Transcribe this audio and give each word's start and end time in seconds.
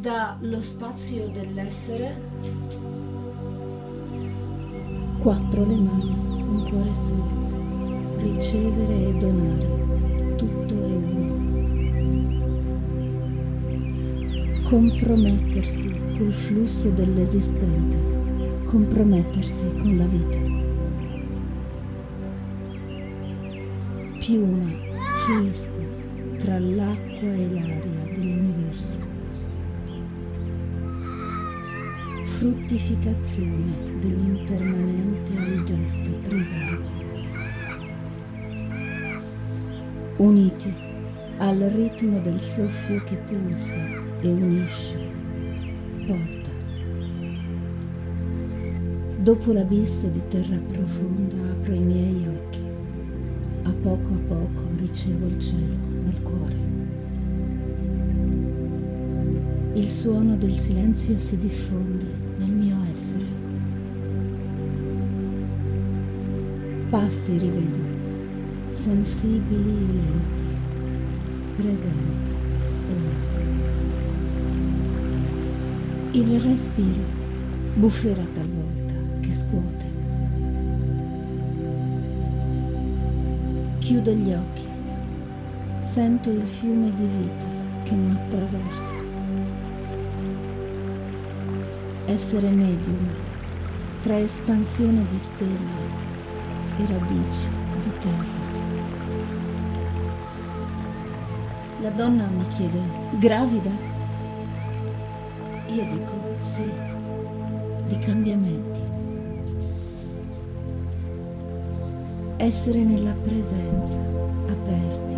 Da 0.00 0.38
lo 0.40 0.62
spazio 0.62 1.28
dell'essere. 1.28 2.18
Quattro 5.18 5.66
le 5.66 5.74
mani, 5.74 6.10
un 6.48 6.66
cuore 6.70 6.94
solo. 6.94 7.28
Ricevere 8.16 9.08
e 9.08 9.14
donare, 9.16 10.36
tutto 10.36 10.72
è 10.72 10.94
uno. 10.96 11.38
Compromettersi 14.70 15.94
col 16.16 16.32
flusso 16.32 16.88
dell'esistente, 16.88 17.98
compromettersi 18.64 19.70
con 19.76 19.98
la 19.98 20.06
vita. 20.06 20.38
Piuma, 24.18 24.66
fluisco 25.26 25.78
tra 26.38 26.58
l'acqua 26.58 27.34
e 27.34 27.50
l'aria 27.50 28.14
dell'universo. 28.14 29.19
Fruttificazione 32.40 33.98
dell'impermanente 33.98 35.30
al 35.36 35.62
gesto 35.62 36.10
presente. 36.22 36.90
Uniti 40.16 40.74
al 41.36 41.58
ritmo 41.58 42.18
del 42.20 42.40
soffio 42.40 43.04
che 43.04 43.16
pulsa 43.16 43.76
e 44.22 44.28
unisce, 44.28 45.10
porta. 46.06 46.48
Dopo 49.18 49.52
l'abisso 49.52 50.08
di 50.08 50.22
terra 50.28 50.56
profonda 50.66 51.36
apro 51.50 51.74
i 51.74 51.80
miei 51.80 52.26
occhi. 52.26 52.62
A 53.64 53.72
poco 53.82 54.14
a 54.14 54.18
poco 54.28 54.62
ricevo 54.78 55.26
il 55.26 55.38
cielo 55.38 55.76
nel 56.04 56.22
cuore. 56.22 56.56
Il 59.74 59.90
suono 59.90 60.36
del 60.36 60.56
silenzio 60.56 61.18
si 61.18 61.36
diffonde 61.36 62.09
Passi 66.90 67.38
rivedo, 67.38 67.78
sensibili 68.70 69.70
e 69.70 69.92
lenti, 69.92 70.44
presenti 71.54 72.32
ora. 72.88 73.38
Il 76.10 76.40
respiro 76.40 77.04
buffera 77.74 78.24
talvolta 78.32 78.94
che 79.20 79.32
scuote. 79.32 79.84
Chiudo 83.78 84.10
gli 84.10 84.32
occhi, 84.32 84.66
sento 85.82 86.30
il 86.30 86.44
fiume 86.44 86.92
di 86.92 87.06
vita 87.06 87.44
che 87.84 87.94
mi 87.94 88.10
attraversa. 88.10 88.94
Essere 92.06 92.50
medium 92.50 93.06
tra 94.00 94.18
espansione 94.18 95.06
di 95.08 95.18
stelle 95.18 96.18
e 96.80 96.86
radici 96.86 97.48
di 97.82 97.92
terra. 97.98 98.38
La 101.82 101.90
donna 101.90 102.26
mi 102.26 102.46
chiede, 102.48 102.80
gravida? 103.18 103.70
Io 105.66 105.84
dico 105.84 106.34
sì, 106.38 106.70
di 107.86 107.98
cambiamenti. 107.98 108.80
Essere 112.36 112.78
nella 112.82 113.14
presenza, 113.22 113.98
aperti 114.48 115.16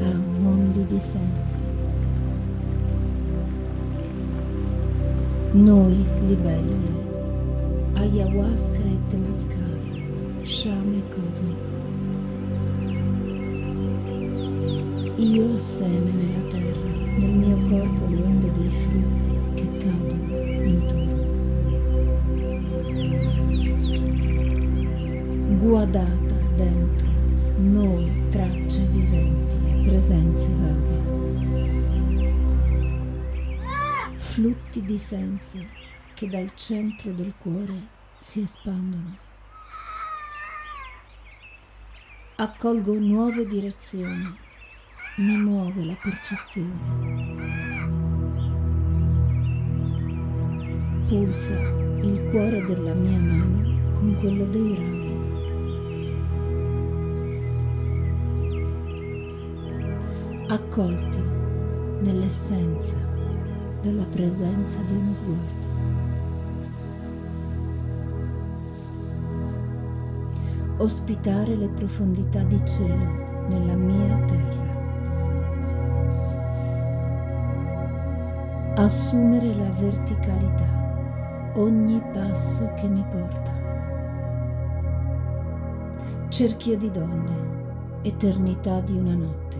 a 0.00 0.18
mondi 0.40 0.84
di 0.86 0.98
sensi. 0.98 1.58
Noi, 5.52 6.04
libellule, 6.26 7.02
ayahuasca 7.94 8.80
e 8.80 8.98
temazcal, 9.08 9.73
sciame 10.44 11.02
cosmico. 11.08 11.68
Io 15.16 15.58
seme 15.58 16.12
nella 16.12 16.46
terra, 16.48 16.86
nel 17.18 17.32
mio 17.32 17.56
corpo 17.68 18.06
le 18.08 18.16
onde 18.16 18.52
dei 18.52 18.70
frutti 18.70 19.30
che 19.54 19.76
cadono 19.78 20.62
intorno. 20.64 21.22
Guardata 25.58 26.34
dentro 26.56 27.08
noi 27.56 28.28
tracce 28.28 28.82
viventi 28.90 29.54
e 29.66 29.82
presenze 29.88 30.48
vaghe. 30.60 31.02
Flutti 34.16 34.82
di 34.82 34.98
senso 34.98 35.58
che 36.12 36.28
dal 36.28 36.54
centro 36.54 37.12
del 37.12 37.32
cuore 37.38 37.88
si 38.16 38.40
espandono. 38.42 39.23
Accolgo 42.44 42.98
nuove 42.98 43.46
direzioni 43.46 44.36
mi 45.16 45.36
muove 45.38 45.82
la 45.82 45.96
percezione. 46.02 46.78
Pulsa 51.06 51.58
il 52.02 52.28
cuore 52.30 52.62
della 52.66 52.92
mia 52.92 53.18
mano 53.18 53.92
con 53.94 54.14
quello 54.20 54.44
dei 54.44 54.74
rami. 54.76 55.12
Accolti 60.48 61.22
nell'essenza 62.02 62.96
della 63.80 64.04
presenza 64.04 64.82
di 64.82 64.92
uno 64.92 65.14
sguardo. 65.14 66.03
Ospitare 70.76 71.56
le 71.56 71.68
profondità 71.68 72.42
di 72.42 72.60
cielo 72.66 73.46
nella 73.48 73.76
mia 73.76 74.16
terra. 74.26 74.54
assumere 78.76 79.54
la 79.54 79.70
verticalità 79.78 81.52
ogni 81.54 82.02
passo 82.12 82.72
che 82.74 82.88
mi 82.88 83.04
porta. 83.08 83.52
Cerchio 86.28 86.76
di 86.76 86.90
donne, 86.90 88.02
eternità 88.02 88.80
di 88.80 88.98
una 88.98 89.14
notte, 89.14 89.56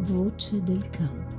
voce 0.00 0.62
del 0.62 0.90
campo. 0.90 1.35